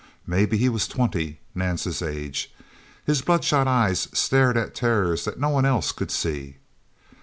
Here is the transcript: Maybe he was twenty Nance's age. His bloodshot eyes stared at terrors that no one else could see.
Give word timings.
Maybe 0.25 0.57
he 0.57 0.67
was 0.67 0.87
twenty 0.87 1.41
Nance's 1.53 2.01
age. 2.01 2.51
His 3.05 3.21
bloodshot 3.21 3.67
eyes 3.67 4.07
stared 4.13 4.57
at 4.57 4.73
terrors 4.73 5.25
that 5.25 5.39
no 5.39 5.49
one 5.49 5.63
else 5.63 5.91
could 5.91 6.09
see. 6.09 6.55